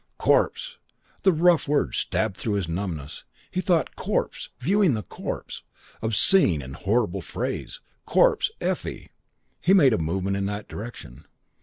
"Corpse!" 0.17 0.79
The 1.21 1.31
rough 1.31 1.67
word 1.67 1.93
stabbed 1.93 2.35
through 2.35 2.55
his 2.55 2.67
numbness. 2.67 3.23
He 3.51 3.61
thought, 3.61 3.95
"Corpse! 3.95 4.49
Viewing 4.57 4.95
the 4.95 5.03
corpse! 5.03 5.61
Obscene 6.01 6.63
and 6.63 6.75
horrible 6.75 7.21
phrase! 7.21 7.81
Corpse! 8.07 8.49
Effie!" 8.59 9.11
He 9.59 9.75
made 9.75 9.93
a 9.93 9.99
movement 9.99 10.37
in 10.37 10.47
that 10.47 10.67
direction. 10.67 11.27